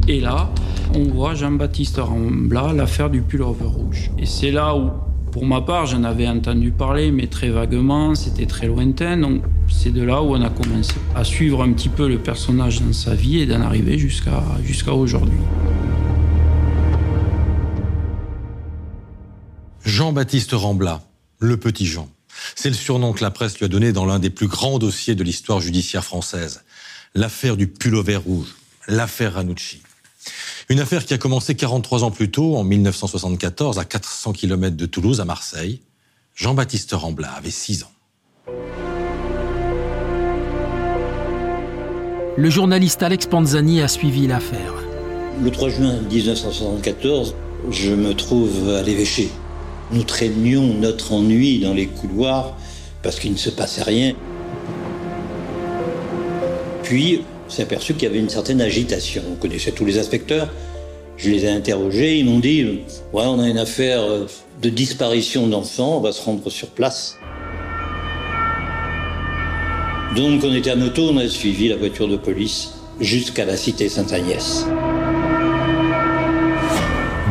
Et 0.08 0.20
là, 0.20 0.50
on 0.96 1.04
voit 1.04 1.36
Jean-Baptiste 1.36 1.98
Rambla, 1.98 2.72
l'affaire 2.72 3.08
du 3.08 3.22
pullover 3.22 3.66
rouge. 3.66 4.10
Et 4.18 4.26
c'est 4.26 4.50
là 4.50 4.74
où, 4.74 4.90
pour 5.30 5.46
ma 5.46 5.60
part, 5.60 5.86
j'en 5.86 6.02
avais 6.02 6.26
entendu 6.26 6.72
parler, 6.72 7.12
mais 7.12 7.28
très 7.28 7.50
vaguement, 7.50 8.16
c'était 8.16 8.46
très 8.46 8.66
lointain. 8.66 9.16
Donc 9.16 9.42
c'est 9.68 9.92
de 9.92 10.02
là 10.02 10.20
où 10.20 10.34
on 10.34 10.42
a 10.42 10.50
commencé 10.50 10.94
à 11.14 11.22
suivre 11.22 11.62
un 11.62 11.70
petit 11.72 11.88
peu 11.88 12.08
le 12.08 12.18
personnage 12.18 12.82
dans 12.82 12.92
sa 12.92 13.14
vie 13.14 13.38
et 13.38 13.46
d'en 13.46 13.60
arriver 13.60 13.96
jusqu'à 13.96 14.42
jusqu'à 14.64 14.92
aujourd'hui. 14.92 15.38
Jean-Baptiste 19.84 20.52
Rambla, 20.52 21.00
le 21.38 21.56
petit 21.56 21.86
Jean. 21.86 22.08
C'est 22.54 22.68
le 22.68 22.74
surnom 22.74 23.12
que 23.12 23.22
la 23.22 23.30
presse 23.30 23.58
lui 23.58 23.64
a 23.64 23.68
donné 23.68 23.92
dans 23.92 24.04
l'un 24.04 24.18
des 24.18 24.30
plus 24.30 24.46
grands 24.46 24.78
dossiers 24.78 25.14
de 25.14 25.24
l'histoire 25.24 25.60
judiciaire 25.60 26.04
française. 26.04 26.62
L'affaire 27.14 27.56
du 27.56 27.66
pullover 27.66 28.16
rouge, 28.16 28.54
l'affaire 28.86 29.34
Ranucci. 29.34 29.82
Une 30.68 30.80
affaire 30.80 31.04
qui 31.06 31.14
a 31.14 31.18
commencé 31.18 31.54
43 31.54 32.04
ans 32.04 32.10
plus 32.10 32.30
tôt, 32.30 32.56
en 32.56 32.64
1974, 32.64 33.78
à 33.78 33.84
400 33.84 34.32
km 34.32 34.76
de 34.76 34.86
Toulouse, 34.86 35.20
à 35.20 35.24
Marseille. 35.24 35.80
Jean-Baptiste 36.34 36.92
Rambla 36.92 37.30
avait 37.32 37.50
6 37.50 37.84
ans. 37.84 37.92
Le 42.36 42.50
journaliste 42.50 43.02
Alex 43.02 43.26
Panzani 43.26 43.80
a 43.80 43.88
suivi 43.88 44.26
l'affaire. 44.26 44.74
Le 45.42 45.50
3 45.50 45.70
juin 45.70 46.00
1974, 46.02 47.34
je 47.70 47.92
me 47.92 48.14
trouve 48.14 48.68
à 48.68 48.82
l'évêché. 48.82 49.30
Nous 49.90 50.02
traînions 50.02 50.74
notre 50.74 51.12
ennui 51.12 51.60
dans 51.60 51.72
les 51.72 51.86
couloirs 51.86 52.56
parce 53.02 53.18
qu'il 53.18 53.32
ne 53.32 53.36
se 53.36 53.50
passait 53.50 53.82
rien. 53.82 54.14
Puis, 56.82 57.22
on 57.46 57.50
s'est 57.50 57.62
aperçu 57.62 57.94
qu'il 57.94 58.04
y 58.04 58.06
avait 58.06 58.18
une 58.18 58.28
certaine 58.28 58.60
agitation. 58.60 59.22
On 59.30 59.36
connaissait 59.36 59.72
tous 59.72 59.84
les 59.84 59.98
inspecteurs. 59.98 60.48
Je 61.16 61.30
les 61.30 61.44
ai 61.44 61.48
interrogés. 61.48 62.18
Ils 62.18 62.26
m'ont 62.26 62.38
dit 62.38 62.82
Ouais, 63.12 63.24
on 63.24 63.40
a 63.40 63.48
une 63.48 63.58
affaire 63.58 64.02
de 64.62 64.68
disparition 64.68 65.46
d'enfants. 65.46 65.98
On 65.98 66.00
va 66.00 66.12
se 66.12 66.22
rendre 66.22 66.50
sur 66.50 66.68
place. 66.68 67.16
Donc, 70.16 70.42
on 70.44 70.54
était 70.54 70.70
à 70.70 70.76
moto. 70.76 71.08
On 71.10 71.16
a 71.16 71.28
suivi 71.28 71.68
la 71.68 71.76
voiture 71.76 72.08
de 72.08 72.16
police 72.16 72.74
jusqu'à 73.00 73.44
la 73.44 73.56
cité 73.56 73.88
Sainte-Agnès. 73.88 74.66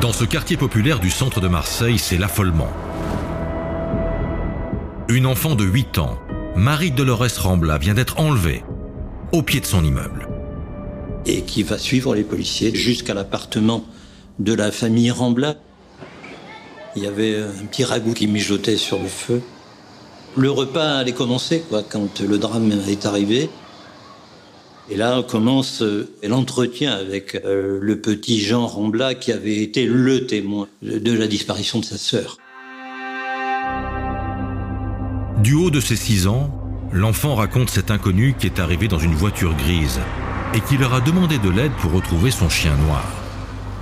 Dans 0.01 0.13
ce 0.13 0.25
quartier 0.25 0.57
populaire 0.57 0.99
du 0.99 1.09
centre 1.09 1.41
de 1.41 1.47
Marseille, 1.47 1.97
c'est 1.97 2.17
l'affolement. 2.19 2.69
Une 5.09 5.25
enfant 5.25 5.55
de 5.55 5.63
8 5.63 5.97
ans, 5.97 6.19
Marie 6.55 6.91
Dolores 6.91 7.39
Rambla, 7.39 7.79
vient 7.79 7.95
d'être 7.95 8.19
enlevée 8.19 8.63
au 9.31 9.41
pied 9.41 9.59
de 9.59 9.65
son 9.65 9.83
immeuble. 9.83 10.27
Et 11.25 11.41
qui 11.41 11.63
va 11.63 11.79
suivre 11.79 12.13
les 12.13 12.23
policiers 12.23 12.75
jusqu'à 12.75 13.15
l'appartement 13.15 13.85
de 14.37 14.53
la 14.53 14.71
famille 14.71 15.09
Rambla. 15.09 15.55
Il 16.95 17.01
y 17.01 17.07
avait 17.07 17.37
un 17.37 17.65
petit 17.65 17.83
ragoût 17.83 18.13
qui 18.13 18.27
mijotait 18.27 18.77
sur 18.77 18.99
le 18.99 19.07
feu. 19.07 19.41
Le 20.35 20.51
repas 20.51 20.97
allait 20.97 21.13
commencer 21.13 21.63
quoi, 21.67 21.81
quand 21.81 22.19
le 22.19 22.37
drame 22.37 22.71
est 22.87 23.07
arrivé. 23.07 23.49
Et 24.89 24.95
là 24.95 25.21
commence 25.21 25.81
euh, 25.81 26.07
l'entretien 26.23 26.93
avec 26.93 27.35
euh, 27.35 27.77
le 27.81 27.99
petit 27.99 28.39
Jean 28.39 28.65
Rambla 28.65 29.15
qui 29.15 29.33
avait 29.33 29.57
été 29.57 29.85
le 29.85 30.25
témoin 30.25 30.67
de 30.81 31.11
la 31.11 31.27
disparition 31.27 31.79
de 31.79 31.85
sa 31.85 31.97
sœur. 31.97 32.37
Du 35.43 35.53
haut 35.53 35.69
de 35.69 35.81
ses 35.81 35.97
6 35.97 36.27
ans, 36.27 36.49
l'enfant 36.93 37.35
raconte 37.35 37.69
cet 37.69 37.91
inconnu 37.91 38.35
qui 38.39 38.47
est 38.47 38.59
arrivé 38.59 38.87
dans 38.87 38.97
une 38.97 39.13
voiture 39.13 39.53
grise 39.55 39.99
et 40.53 40.61
qui 40.61 40.77
leur 40.77 40.93
a 40.93 41.01
demandé 41.01 41.37
de 41.37 41.49
l'aide 41.49 41.73
pour 41.81 41.91
retrouver 41.91 42.31
son 42.31 42.47
chien 42.47 42.75
noir. 42.87 43.03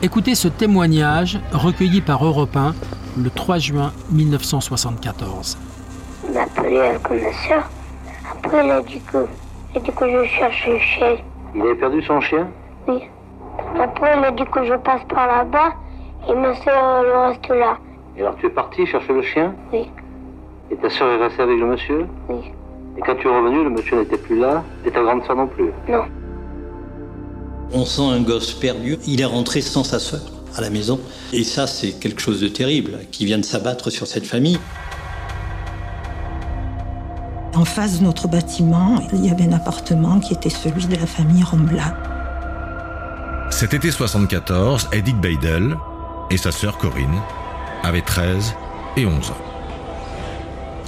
Écoutez 0.01 0.33
ce 0.33 0.47
témoignage 0.47 1.39
recueilli 1.51 2.01
par 2.01 2.25
Europe 2.25 2.55
1 2.55 2.74
le 3.17 3.29
3 3.29 3.59
juin 3.59 3.93
1974. 4.12 5.57
On 6.27 6.33
m'a 6.33 6.41
appelé 6.41 6.79
un 6.79 7.00
connaisseur. 7.00 7.69
Après, 8.43 8.83
dit 8.88 9.01
a 9.75 9.79
dit 9.79 9.91
que 9.91 10.10
je 10.10 10.25
cherche 10.29 10.67
le 10.67 10.77
chien. 10.79 11.15
Il 11.55 11.62
avait 11.62 11.75
perdu 11.75 12.01
son 12.03 12.20
chien 12.22 12.48
Oui. 12.88 13.01
Après, 13.79 14.17
il 14.17 14.24
a 14.24 14.32
dit 14.32 14.44
que 14.51 14.63
je 14.65 14.74
passe 14.75 15.01
par 15.10 15.27
là-bas 15.27 15.74
et 16.29 16.34
ma 16.36 16.53
soeur 16.55 17.03
le 17.03 17.27
reste 17.27 17.48
là. 17.50 17.77
Et 18.17 18.22
alors 18.22 18.36
tu 18.38 18.46
es 18.48 18.50
parti 18.50 18.86
chercher 18.86 19.13
le 19.13 19.22
chien 19.22 19.53
Oui. 19.74 19.89
Et 20.72 20.75
ta 20.77 20.89
soeur 20.89 21.10
est 21.12 21.24
restée 21.24 21.41
avec 21.44 21.60
le 21.60 21.65
monsieur 21.67 22.05
Oui. 22.29 22.51
Et 22.98 23.01
quand 23.01 23.15
tu 23.15 23.27
es 23.27 23.29
revenu, 23.32 23.63
le 23.63 23.70
monsieur 23.70 23.98
n'était 23.98 24.17
plus 24.17 24.39
là 24.39 24.63
et 24.86 24.91
ta 24.91 25.01
grande 25.01 25.24
soeur 25.25 25.36
non 25.36 25.48
plus 25.48 25.72
Non. 25.88 26.05
On 27.74 27.84
sent 27.86 28.03
un 28.03 28.22
gosse 28.22 28.53
perdu. 28.53 28.98
Il 29.08 29.22
est 29.22 29.25
rentré 29.25 29.62
sans 29.62 29.84
sa 29.84 30.00
sœur 30.00 30.22
à 30.55 30.62
la 30.62 30.70
maison. 30.70 31.00
Et 31.34 31.44
ça, 31.44 31.67
c'est 31.67 32.00
quelque 32.00 32.22
chose 32.22 32.39
de 32.39 32.48
terrible 32.48 33.00
qui 33.12 33.25
vient 33.25 33.38
de 33.38 33.44
s'abattre 33.44 33.89
sur 33.89 34.08
cette 34.08 34.25
famille. 34.25 34.60
En 37.55 37.63
face 37.63 38.00
de 38.00 38.03
notre 38.03 38.27
bâtiment, 38.27 39.01
il 39.13 39.25
y 39.25 39.29
avait 39.29 39.45
un 39.45 39.53
appartement 39.53 40.19
qui 40.19 40.33
était 40.33 40.50
celui 40.50 40.88
de 40.88 40.97
la 40.97 41.07
famille 41.07 41.41
Rambla. 41.41 41.95
Cet 43.50 43.74
été 43.74 43.91
74, 43.91 44.89
Edith 44.91 45.21
Beidel 45.21 45.77
et 46.29 46.35
sa 46.35 46.51
sœur 46.51 46.77
Corinne 46.77 47.21
avaient 47.81 48.01
13 48.01 48.53
et 48.97 49.05
11 49.05 49.31
ans. 49.31 49.38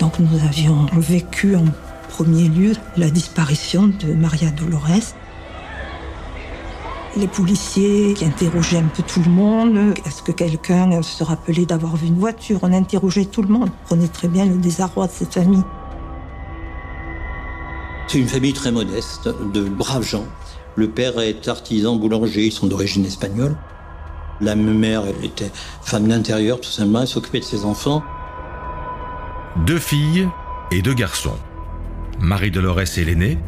Donc 0.01 0.19
nous 0.19 0.43
avions 0.43 0.87
vécu 0.91 1.55
en 1.55 1.63
premier 2.09 2.49
lieu 2.49 2.73
la 2.97 3.09
disparition 3.09 3.87
de 3.87 4.13
Maria 4.13 4.51
Dolores. 4.51 5.15
Les 7.15 7.27
policiers 7.27 8.13
qui 8.13 8.25
interrogeaient 8.25 8.79
un 8.79 8.89
peu 8.93 9.03
tout 9.03 9.21
le 9.23 9.31
monde. 9.31 9.93
Est-ce 10.05 10.21
que 10.21 10.33
quelqu'un 10.33 11.01
se 11.01 11.23
rappelait 11.23 11.65
d'avoir 11.65 11.95
vu 11.95 12.07
une 12.07 12.19
voiture? 12.19 12.59
On 12.61 12.73
interrogeait 12.73 13.25
tout 13.25 13.41
le 13.41 13.47
monde. 13.47 13.69
On 13.85 13.89
connaît 13.89 14.09
très 14.09 14.27
bien 14.27 14.45
le 14.45 14.57
désarroi 14.57 15.07
de 15.07 15.13
cette 15.13 15.33
famille. 15.33 15.63
C'est 18.07 18.19
une 18.19 18.27
famille 18.27 18.53
très 18.53 18.71
modeste, 18.71 19.27
de 19.53 19.63
braves 19.63 20.07
gens. 20.07 20.25
Le 20.75 20.89
père 20.89 21.19
est 21.19 21.45
artisan 21.49 21.97
boulanger, 21.97 22.45
ils 22.45 22.51
sont 22.53 22.67
d'origine 22.67 23.05
espagnole. 23.05 23.57
La 24.39 24.55
mère 24.55 25.03
était 25.23 25.51
femme 25.81 26.07
d'intérieur, 26.07 26.61
tout 26.61 26.69
simplement, 26.69 27.01
elle 27.01 27.07
s'occupait 27.07 27.39
de 27.39 27.43
ses 27.43 27.65
enfants. 27.65 28.03
Deux 29.65 29.79
filles 29.79 30.29
et 30.71 30.81
deux 30.81 30.93
garçons. 30.93 31.35
Marie-Dolores 32.21 32.79
est 32.79 33.03
l'aînée. 33.03 33.39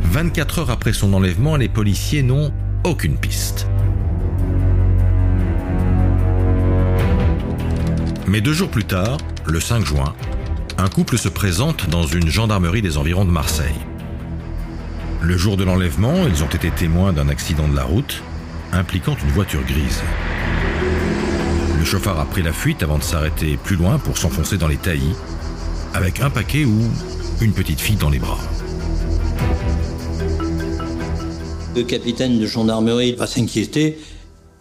24 0.00 0.58
heures 0.58 0.70
après 0.70 0.92
son 0.92 1.14
enlèvement, 1.14 1.54
les 1.54 1.68
policiers 1.68 2.22
n'ont 2.22 2.52
aucune 2.82 3.18
piste. 3.18 3.68
Mais 8.26 8.40
deux 8.40 8.52
jours 8.52 8.68
plus 8.68 8.84
tard, 8.84 9.18
le 9.46 9.60
5 9.60 9.84
juin, 9.84 10.14
un 10.82 10.88
couple 10.88 11.16
se 11.16 11.28
présente 11.28 11.88
dans 11.88 12.02
une 12.06 12.28
gendarmerie 12.28 12.82
des 12.82 12.98
environs 12.98 13.24
de 13.24 13.30
Marseille. 13.30 13.78
Le 15.22 15.36
jour 15.36 15.56
de 15.56 15.62
l'enlèvement, 15.62 16.26
ils 16.26 16.42
ont 16.42 16.48
été 16.48 16.72
témoins 16.72 17.12
d'un 17.12 17.28
accident 17.28 17.68
de 17.68 17.76
la 17.76 17.84
route 17.84 18.20
impliquant 18.72 19.16
une 19.22 19.30
voiture 19.30 19.62
grise. 19.62 20.02
Le 21.78 21.84
chauffard 21.84 22.18
a 22.18 22.24
pris 22.24 22.42
la 22.42 22.52
fuite 22.52 22.82
avant 22.82 22.98
de 22.98 23.04
s'arrêter 23.04 23.56
plus 23.62 23.76
loin 23.76 24.00
pour 24.00 24.18
s'enfoncer 24.18 24.58
dans 24.58 24.66
les 24.66 24.76
taillis, 24.76 25.14
avec 25.94 26.18
un 26.18 26.30
paquet 26.30 26.64
ou 26.64 26.80
une 27.40 27.52
petite 27.52 27.80
fille 27.80 27.94
dans 27.94 28.10
les 28.10 28.18
bras. 28.18 28.40
Le 31.76 31.84
capitaine 31.84 32.40
de 32.40 32.46
gendarmerie 32.46 33.12
va 33.12 33.28
s'inquiéter 33.28 33.98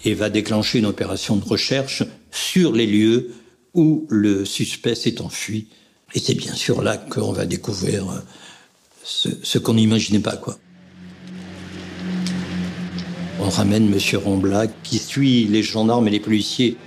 et 0.05 0.13
va 0.13 0.29
déclencher 0.29 0.77
une 0.77 0.85
opération 0.85 1.35
de 1.35 1.45
recherche 1.45 2.03
sur 2.29 2.73
les 2.73 2.85
lieux 2.85 3.31
où 3.73 4.05
le 4.11 4.45
suspect 4.45 4.93
s'est 4.93 5.19
enfui. 5.19 5.67
Et 6.13 6.19
c'est 6.19 6.35
bien 6.35 6.53
sûr 6.53 6.81
là 6.81 6.97
qu'on 6.97 7.31
va 7.31 7.45
découvrir 7.45 8.23
ce, 9.03 9.29
ce 9.43 9.57
qu'on 9.57 9.75
n'imaginait 9.75 10.19
pas. 10.19 10.39
On 13.39 13.49
ramène 13.49 13.89
Monsieur 13.89 14.17
Rambla 14.17 14.67
qui 14.83 14.99
suit 14.99 15.45
les 15.45 15.63
gendarmes 15.63 16.07
et 16.07 16.11
les 16.11 16.19
policiers 16.19 16.77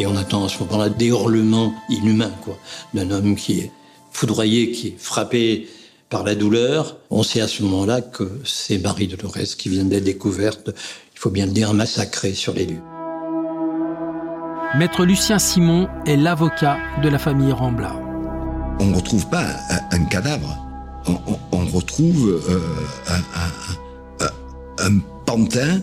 Et 0.00 0.06
on 0.06 0.16
attend 0.16 0.44
à 0.44 0.48
ce 0.48 0.62
moment-là 0.62 0.90
des 0.90 1.06
hurlements 1.06 1.74
inhumains, 1.88 2.32
d'un 2.94 3.10
homme 3.10 3.34
qui 3.34 3.60
est 3.60 3.72
foudroyé, 4.12 4.70
qui 4.70 4.88
est 4.88 4.96
frappé 4.96 5.68
par 6.08 6.24
la 6.24 6.34
douleur. 6.34 6.98
On 7.10 7.22
sait 7.22 7.40
à 7.40 7.48
ce 7.48 7.62
moment-là 7.62 8.00
que 8.00 8.40
c'est 8.44 8.78
Marie 8.78 9.08
Dolores 9.08 9.56
qui 9.56 9.68
vient 9.68 9.84
d'être 9.84 10.04
découverte, 10.04 10.70
il 11.14 11.18
faut 11.18 11.30
bien 11.30 11.46
le 11.46 11.52
dire, 11.52 11.74
massacrée 11.74 12.34
sur 12.34 12.54
les 12.54 12.66
lieux. 12.66 12.82
Maître 14.78 15.04
Lucien 15.04 15.38
Simon 15.38 15.88
est 16.06 16.16
l'avocat 16.16 16.76
de 17.02 17.08
la 17.08 17.18
famille 17.18 17.52
Rambla. 17.52 17.94
On 18.80 18.86
ne 18.86 18.96
retrouve 18.96 19.28
pas 19.28 19.46
un, 19.90 20.04
cadavre, 20.04 20.56
on, 21.52 21.66
retrouve 21.66 22.40
euh, 22.48 22.60
un, 23.08 24.24
un, 24.24 24.86
un 24.86 24.98
pantin 25.26 25.80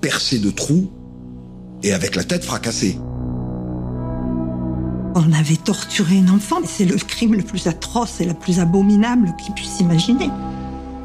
percé 0.00 0.38
de 0.38 0.50
trous 0.50 0.90
et 1.82 1.92
avec 1.92 2.16
la 2.16 2.24
tête 2.24 2.44
fracassée. 2.44 2.98
On 5.18 5.32
avait 5.32 5.56
torturé 5.56 6.18
un 6.18 6.28
enfant, 6.28 6.60
c'est 6.66 6.84
le 6.84 6.96
crime 6.96 7.34
le 7.34 7.42
plus 7.42 7.68
atroce 7.68 8.20
et 8.20 8.26
le 8.26 8.34
plus 8.34 8.60
abominable 8.60 9.32
qu'il 9.42 9.54
puisse 9.54 9.80
imaginer. 9.80 10.28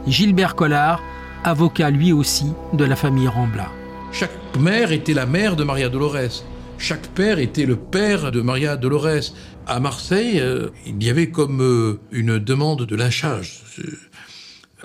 Gilbert 0.05 0.55
Collard, 0.55 1.01
avocat 1.45 1.89
lui 1.89 2.11
aussi 2.11 2.47
de 2.73 2.83
la 2.83 2.97
famille 2.97 3.29
Rambla. 3.29 3.71
Chaque 4.11 4.33
mère 4.59 4.91
était 4.91 5.13
la 5.13 5.25
mère 5.25 5.55
de 5.55 5.63
Maria 5.63 5.87
Dolores. 5.87 6.43
Chaque 6.77 7.07
père 7.07 7.39
était 7.39 7.65
le 7.65 7.77
père 7.77 8.33
de 8.33 8.41
Maria 8.41 8.75
Dolores. 8.75 9.31
À 9.65 9.79
Marseille, 9.79 10.41
euh, 10.41 10.71
il 10.85 11.01
y 11.01 11.09
avait 11.09 11.29
comme 11.29 11.61
euh, 11.61 12.01
une 12.11 12.37
demande 12.37 12.85
de 12.85 12.95
lynchage, 12.97 13.63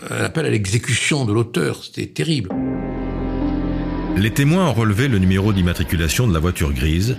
un 0.09 0.23
appel 0.23 0.47
à 0.47 0.51
l'exécution 0.51 1.25
de 1.25 1.33
l'auteur. 1.33 1.83
C'était 1.83 2.07
terrible. 2.07 2.51
Les 4.17 4.31
témoins 4.31 4.69
ont 4.69 4.73
relevé 4.73 5.09
le 5.09 5.19
numéro 5.19 5.53
d'immatriculation 5.53 6.29
de 6.29 6.33
la 6.33 6.39
voiture 6.39 6.73
grise 6.73 7.17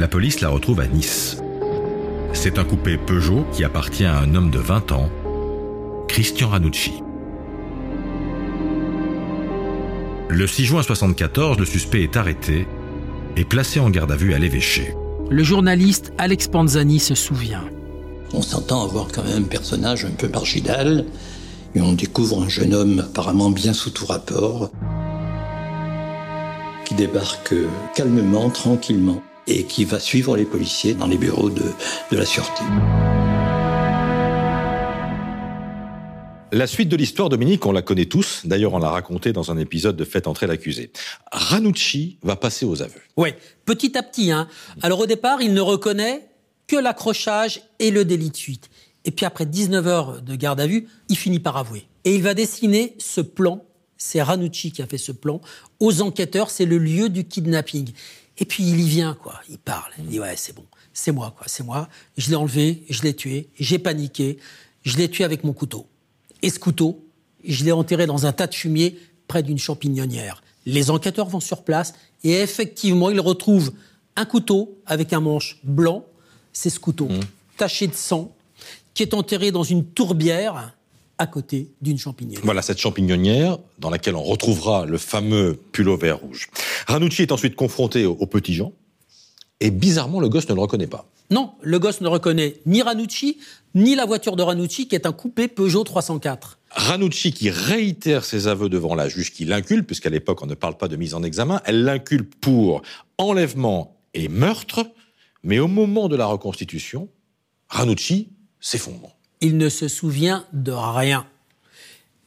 la 0.00 0.08
police 0.08 0.40
la 0.40 0.48
retrouve 0.48 0.80
à 0.80 0.86
Nice. 0.86 1.36
C'est 2.32 2.58
un 2.58 2.64
coupé 2.64 2.96
Peugeot 2.96 3.44
qui 3.52 3.64
appartient 3.64 4.06
à 4.06 4.18
un 4.18 4.34
homme 4.34 4.50
de 4.50 4.58
20 4.58 4.92
ans, 4.92 5.10
Christian 6.08 6.48
Ranucci. 6.48 7.02
Le 10.30 10.46
6 10.46 10.64
juin 10.64 10.80
1974, 10.80 11.58
le 11.58 11.66
suspect 11.66 12.02
est 12.02 12.16
arrêté 12.16 12.66
et 13.36 13.44
placé 13.44 13.78
en 13.78 13.90
garde 13.90 14.10
à 14.10 14.16
vue 14.16 14.32
à 14.32 14.38
l'évêché. 14.38 14.94
Le 15.28 15.42
journaliste 15.42 16.14
Alex 16.16 16.48
Panzani 16.48 16.98
se 16.98 17.14
souvient. 17.14 17.64
On 18.32 18.40
s'entend 18.40 18.82
avoir 18.82 19.08
quand 19.12 19.24
même 19.24 19.42
un 19.42 19.48
personnage 19.48 20.06
un 20.06 20.12
peu 20.16 20.28
marginal 20.28 21.04
et 21.74 21.82
on 21.82 21.92
découvre 21.92 22.42
un 22.42 22.48
jeune 22.48 22.72
homme 22.72 23.00
apparemment 23.00 23.50
bien 23.50 23.74
sous 23.74 23.90
tout 23.90 24.06
rapport 24.06 24.70
qui 26.86 26.94
débarque 26.94 27.54
calmement, 27.94 28.48
tranquillement 28.48 29.22
et 29.50 29.64
qui 29.64 29.84
va 29.84 29.98
suivre 29.98 30.36
les 30.36 30.44
policiers 30.44 30.94
dans 30.94 31.08
les 31.08 31.18
bureaux 31.18 31.50
de, 31.50 31.64
la 32.12 32.24
sûreté. 32.24 32.62
La 36.52 36.66
suite 36.66 36.88
de 36.88 36.96
l'histoire, 36.96 37.28
Dominique, 37.28 37.66
on 37.66 37.72
la 37.72 37.82
connaît 37.82 38.06
tous. 38.06 38.42
D'ailleurs, 38.44 38.74
on 38.74 38.78
l'a 38.78 38.90
raconté 38.90 39.32
dans 39.32 39.50
un 39.50 39.58
épisode 39.58 39.96
de 39.96 40.04
Faites 40.04 40.26
entrer 40.26 40.46
l'accusé. 40.46 40.90
Ranucci 41.32 42.18
va 42.22 42.36
passer 42.36 42.64
aux 42.64 42.82
aveux. 42.82 43.00
Oui, 43.16 43.30
petit 43.64 43.96
à 43.98 44.02
petit. 44.02 44.30
Hein. 44.30 44.48
Alors 44.82 45.00
au 45.00 45.06
départ, 45.06 45.42
il 45.42 45.52
ne 45.52 45.60
reconnaît 45.60 46.28
que 46.66 46.76
l'accrochage 46.76 47.62
et 47.78 47.90
le 47.90 48.04
délit 48.04 48.30
de 48.30 48.36
fuite. 48.36 48.70
Et 49.04 49.10
puis 49.10 49.26
après 49.26 49.46
19 49.46 49.86
heures 49.86 50.22
de 50.22 50.34
garde 50.36 50.60
à 50.60 50.66
vue, 50.66 50.86
il 51.08 51.16
finit 51.16 51.40
par 51.40 51.56
avouer. 51.56 51.86
Et 52.04 52.14
il 52.14 52.22
va 52.22 52.34
dessiner 52.34 52.94
ce 52.98 53.20
plan, 53.20 53.64
c'est 53.96 54.22
Ranucci 54.22 54.72
qui 54.72 54.82
a 54.82 54.86
fait 54.86 54.98
ce 54.98 55.12
plan, 55.12 55.40
aux 55.78 56.02
enquêteurs, 56.02 56.50
c'est 56.50 56.66
le 56.66 56.78
lieu 56.78 57.08
du 57.08 57.24
kidnapping. 57.24 57.92
Et 58.40 58.46
puis 58.46 58.64
il 58.64 58.80
y 58.80 58.88
vient, 58.88 59.14
quoi. 59.14 59.40
Il 59.48 59.58
parle. 59.58 59.92
Il 59.98 60.06
dit 60.06 60.18
ouais, 60.18 60.34
c'est 60.36 60.54
bon, 60.54 60.64
c'est 60.92 61.12
moi, 61.12 61.34
quoi, 61.36 61.46
c'est 61.46 61.62
moi. 61.62 61.88
Je 62.16 62.30
l'ai 62.30 62.36
enlevé, 62.36 62.84
je 62.88 63.02
l'ai 63.02 63.14
tué, 63.14 63.48
j'ai 63.58 63.78
paniqué, 63.78 64.38
je 64.82 64.96
l'ai 64.96 65.08
tué 65.08 65.24
avec 65.24 65.44
mon 65.44 65.52
couteau. 65.52 65.86
Et 66.42 66.50
ce 66.50 66.58
couteau, 66.58 67.04
je 67.44 67.64
l'ai 67.64 67.72
enterré 67.72 68.06
dans 68.06 68.26
un 68.26 68.32
tas 68.32 68.46
de 68.46 68.54
fumier 68.54 68.98
près 69.28 69.42
d'une 69.42 69.58
champignonnière. 69.58 70.42
Les 70.66 70.90
enquêteurs 70.90 71.28
vont 71.28 71.40
sur 71.40 71.62
place 71.62 71.92
et 72.24 72.32
effectivement, 72.32 73.10
ils 73.10 73.20
retrouvent 73.20 73.72
un 74.16 74.24
couteau 74.24 74.78
avec 74.86 75.12
un 75.12 75.20
manche 75.20 75.58
blanc. 75.62 76.04
C'est 76.52 76.70
ce 76.70 76.80
couteau 76.80 77.08
mmh. 77.08 77.20
taché 77.56 77.86
de 77.86 77.94
sang 77.94 78.34
qui 78.94 79.02
est 79.02 79.14
enterré 79.14 79.52
dans 79.52 79.62
une 79.62 79.84
tourbière 79.84 80.74
à 81.20 81.26
côté 81.26 81.70
d'une 81.82 81.98
champignonnière. 81.98 82.40
Voilà 82.42 82.62
cette 82.62 82.78
champignonnière 82.78 83.58
dans 83.78 83.90
laquelle 83.90 84.16
on 84.16 84.22
retrouvera 84.22 84.86
le 84.86 84.96
fameux 84.96 85.60
pull 85.70 85.90
vert 85.90 86.18
rouge. 86.18 86.48
Ranucci 86.86 87.20
est 87.20 87.30
ensuite 87.30 87.54
confronté 87.56 88.06
aux, 88.06 88.26
petits 88.26 88.54
gens 88.54 88.72
et 89.60 89.70
bizarrement 89.70 90.18
le 90.18 90.30
gosse 90.30 90.48
ne 90.48 90.54
le 90.54 90.62
reconnaît 90.62 90.86
pas. 90.86 91.06
Non, 91.30 91.52
le 91.60 91.78
gosse 91.78 92.00
ne 92.00 92.08
reconnaît 92.08 92.56
ni 92.64 92.80
Ranucci 92.80 93.36
ni 93.74 93.94
la 93.94 94.06
voiture 94.06 94.34
de 94.34 94.42
Ranucci 94.42 94.88
qui 94.88 94.94
est 94.94 95.04
un 95.04 95.12
coupé 95.12 95.46
Peugeot 95.46 95.84
304. 95.84 96.58
Ranucci 96.70 97.32
qui 97.34 97.50
réitère 97.50 98.24
ses 98.24 98.48
aveux 98.48 98.70
devant 98.70 98.94
la 98.94 99.08
juge 99.08 99.34
qui 99.34 99.44
l'inculpe, 99.44 99.86
puisqu'à 99.86 100.08
l'époque 100.08 100.42
on 100.42 100.46
ne 100.46 100.54
parle 100.54 100.78
pas 100.78 100.88
de 100.88 100.96
mise 100.96 101.12
en 101.12 101.22
examen, 101.22 101.60
elle 101.66 101.84
l'inculpe 101.84 102.34
pour 102.40 102.80
enlèvement 103.18 104.00
et 104.14 104.28
meurtre, 104.28 104.86
mais 105.42 105.58
au 105.58 105.68
moment 105.68 106.08
de 106.08 106.16
la 106.16 106.24
reconstitution, 106.24 107.10
Ranucci 107.68 108.30
s'effondre 108.58 109.19
il 109.40 109.56
ne 109.56 109.68
se 109.68 109.88
souvient 109.88 110.46
de 110.52 110.72
rien. 110.72 111.26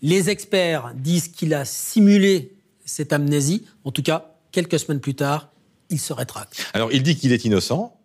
Les 0.01 0.29
experts 0.29 0.91
disent 0.95 1.29
qu'il 1.29 1.53
a 1.53 1.65
simulé 1.65 2.51
cette 2.85 3.13
amnésie. 3.13 3.65
En 3.83 3.91
tout 3.91 4.03
cas, 4.03 4.35
quelques 4.51 4.79
semaines 4.79 4.99
plus 4.99 5.15
tard, 5.15 5.49
il 5.89 5.99
se 5.99 6.13
rétracte. 6.13 6.65
Alors, 6.73 6.91
il 6.91 7.03
dit 7.03 7.15
qu'il 7.15 7.31
est 7.31 7.45
innocent. 7.45 7.97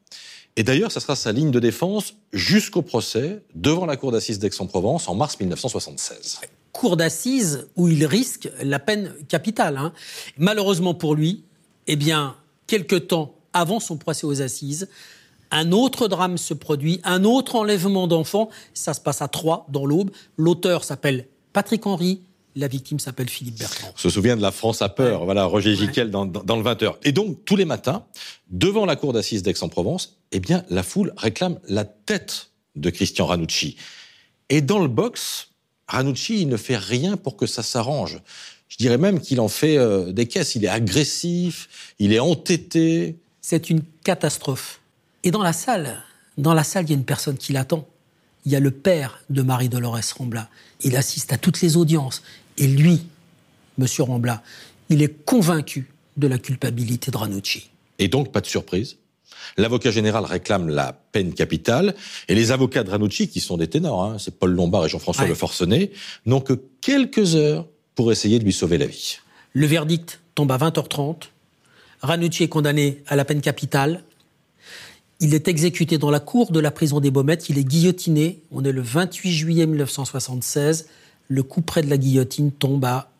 Et 0.57 0.63
d'ailleurs, 0.63 0.91
ça 0.91 1.01
sera 1.01 1.17
sa 1.17 1.33
ligne 1.33 1.51
de 1.51 1.61
défense 1.61 2.15
jusqu'au 2.33 2.83
procès 2.83 3.43
devant 3.55 3.87
la 3.87 3.97
cour 3.97 4.13
d'assises 4.13 4.39
d'Aix-en-Provence 4.39 5.09
en 5.09 5.15
mars 5.15 5.39
1976. 5.39 6.41
Cour 6.73 6.97
d'assises 6.97 7.69
où 7.77 7.89
il 7.89 8.05
risque 8.05 8.51
la 8.63 8.79
peine 8.79 9.15
capitale. 9.29 9.77
Hein. 9.77 9.93
Malheureusement 10.37 10.95
pour 10.95 11.15
lui, 11.15 11.45
eh 11.87 11.97
bien, 11.97 12.37
quelques 12.67 13.07
temps 13.07 13.37
avant 13.53 13.81
son 13.81 13.97
procès 13.97 14.27
aux 14.27 14.43
assises, 14.43 14.89
un 15.51 15.73
autre 15.73 16.09
drame 16.09 16.39
se 16.39 16.55
produit, 16.55 17.01
un 17.05 17.25
autre 17.25 17.57
enlèvement 17.57 18.07
d'enfants. 18.07 18.51
Ça 18.75 18.95
se 18.95 19.01
passe 19.01 19.23
à 19.23 19.29
Troyes, 19.29 19.67
dans 19.69 19.87
l'Aube. 19.87 20.11
L'auteur 20.37 20.85
s'appelle 20.85 21.27
Patrick 21.53 21.87
Henry. 21.87 22.21
La 22.57 22.67
victime 22.67 22.99
s'appelle 22.99 23.29
Philippe 23.29 23.59
Bertrand. 23.59 23.93
On 23.95 23.99
se 23.99 24.11
souvient 24.11 24.37
de 24.37 24.43
la 24.43 24.51
France 24.51 24.83
à 24.83 24.89
peur, 24.89 25.25
voilà, 25.25 25.45
Roger 25.45 25.77
Giquel 25.77 26.11
dans, 26.11 26.27
dans, 26.27 26.57
le 26.57 26.63
20h. 26.63 26.95
Et 27.05 27.13
donc, 27.13 27.45
tous 27.45 27.55
les 27.55 27.65
matins, 27.65 28.05
devant 28.51 28.85
la 28.85 28.97
cour 28.97 29.13
d'assises 29.13 29.43
d'Aix-en-Provence, 29.43 30.17
eh 30.33 30.41
bien, 30.41 30.65
la 30.69 30.83
foule 30.83 31.13
réclame 31.17 31.61
la 31.69 31.85
tête 31.85 32.51
de 32.75 32.91
Christian 32.91 33.27
Ranucci. 33.27 33.77
Et 34.49 34.61
dans 34.61 34.81
le 34.81 34.89
box, 34.89 35.51
Ranucci, 35.87 36.43
il 36.43 36.49
ne 36.49 36.57
fait 36.57 36.77
rien 36.77 37.17
pour 37.17 37.37
que 37.37 37.47
ça 37.47 37.63
s'arrange. 37.63 38.21
Je 38.69 38.77
dirais 38.77 38.99
même 38.99 39.21
qu'il 39.21 39.41
en 39.41 39.49
fait 39.49 39.79
euh, 39.79 40.13
des 40.13 40.27
caisses. 40.27 40.55
Il 40.55 40.65
est 40.65 40.69
agressif, 40.69 41.95
il 41.99 42.13
est 42.13 42.19
entêté. 42.19 43.17
C'est 43.41 43.71
une 43.71 43.83
catastrophe. 44.05 44.81
Et 45.29 45.31
dans 45.31 45.43
la 45.43 45.53
salle, 45.53 46.03
dans 46.39 46.55
la 46.55 46.65
salle, 46.65 46.87
il 46.87 46.89
y 46.89 46.93
a 46.95 46.97
une 46.97 47.05
personne 47.05 47.37
qui 47.37 47.53
l'attend. 47.53 47.87
Il 48.47 48.53
y 48.53 48.57
a 48.57 48.61
le 48.61 48.71
père 48.71 49.21
de 49.29 49.43
Marie-Dolores 49.43 50.01
Rambla. 50.17 50.49
Il 50.85 50.97
assiste 50.97 51.35
à 51.35 51.37
toutes 51.37 51.61
les 51.61 51.77
audiences. 51.77 52.23
Et 52.57 52.67
lui, 52.67 53.03
Monsieur 53.77 54.05
Rambla, 54.05 54.43
il 54.89 55.03
est 55.03 55.23
convaincu 55.27 55.91
de 56.17 56.29
la 56.29 56.39
culpabilité 56.39 57.11
de 57.11 57.19
Ranucci. 57.19 57.69
Et 57.99 58.09
donc, 58.09 58.33
pas 58.33 58.41
de 58.41 58.47
surprise. 58.47 58.97
L'avocat 59.59 59.91
général 59.91 60.25
réclame 60.25 60.71
la 60.71 60.95
peine 60.95 61.35
capitale 61.35 61.95
et 62.29 62.35
les 62.35 62.51
avocats 62.51 62.83
de 62.83 62.89
Ranucci, 62.89 63.29
qui 63.29 63.41
sont 63.41 63.59
des 63.59 63.69
ténors, 63.69 64.03
hein, 64.05 64.17
c'est 64.19 64.39
Paul 64.39 64.53
Lombard 64.53 64.87
et 64.87 64.89
Jean-François 64.89 65.27
Le 65.27 65.35
Forcenet, 65.35 65.91
n'ont 66.25 66.41
que 66.41 66.55
quelques 66.81 67.35
heures 67.35 67.67
pour 67.97 68.13
essayer 68.13 68.39
de 68.39 68.45
lui 68.45 68.55
sauver 68.55 68.79
la 68.79 68.87
vie. 68.87 69.19
Le 69.53 69.67
verdict 69.67 70.21
tombe 70.35 70.51
à 70.53 70.57
20h30. 70.57 71.25
Ranucci 72.01 72.45
est 72.45 72.49
condamné 72.49 73.03
à 73.09 73.15
la 73.15 73.27
peine 73.27 73.43
capitale 73.43 74.05
il 75.21 75.35
est 75.35 75.49
exécuté 75.49 75.99
dans 75.99 76.11
la 76.11 76.21
cour 76.21 76.53
de 76.53 76.61
la 76.61 76.71
prison 76.71 77.01
des 77.01 77.11
Baumettes. 77.11 77.49
Il 77.49 77.59
est 77.59 77.65
guillotiné. 77.65 78.41
On 78.53 78.65
est 78.65 78.73
le 78.73 78.83
28 78.83 79.33
juillet 79.33 79.67
1976. 79.67 80.87
Le 81.29 81.43
coup 81.43 81.61
près 81.61 81.83
de 81.83 81.91
la 81.91 81.99
guillotine 81.99 82.53
tombe 82.53 82.85
à 82.85 83.11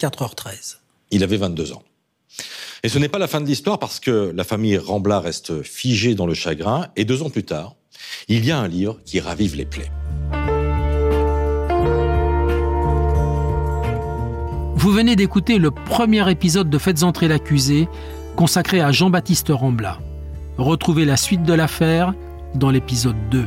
4h13. 0.00 0.78
Il 1.12 1.22
avait 1.22 1.36
22 1.36 1.72
ans. 1.72 1.82
Et 2.82 2.88
ce 2.88 2.98
n'est 2.98 3.08
pas 3.08 3.18
la 3.18 3.28
fin 3.28 3.40
de 3.40 3.46
l'histoire 3.46 3.78
parce 3.78 4.00
que 4.00 4.32
la 4.34 4.44
famille 4.44 4.76
Rambla 4.76 5.20
reste 5.20 5.62
figée 5.62 6.14
dans 6.14 6.26
le 6.26 6.34
chagrin. 6.34 6.88
Et 6.96 7.04
deux 7.04 7.22
ans 7.22 7.30
plus 7.30 7.44
tard, 7.44 7.76
il 8.26 8.44
y 8.44 8.50
a 8.50 8.58
un 8.58 8.68
livre 8.68 8.98
qui 9.04 9.20
ravive 9.20 9.54
les 9.54 9.64
plaies. 9.64 9.90
Vous 14.74 14.90
venez 14.92 15.16
d'écouter 15.16 15.58
le 15.58 15.70
premier 15.70 16.28
épisode 16.30 16.70
de 16.70 16.78
Faites 16.78 17.02
entrer 17.02 17.28
l'accusé, 17.28 17.88
consacré 18.36 18.80
à 18.80 18.92
Jean-Baptiste 18.92 19.48
Rambla. 19.50 19.98
Retrouvez 20.58 21.04
la 21.04 21.16
suite 21.16 21.44
de 21.44 21.52
l'affaire 21.54 22.14
dans 22.56 22.70
l'épisode 22.70 23.14
2. 23.30 23.46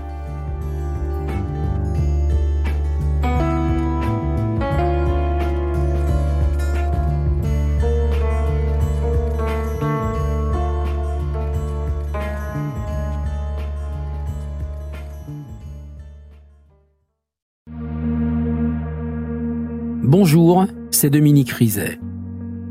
Bonjour, 20.03 20.65
c'est 20.91 21.09
Dominique 21.09 21.51
Rizet. 21.51 21.99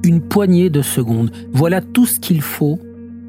Une 0.02 0.22
poignée 0.22 0.70
de 0.70 0.80
secondes, 0.80 1.30
voilà 1.52 1.82
tout 1.82 2.06
ce 2.06 2.18
qu'il 2.20 2.40
faut 2.40 2.78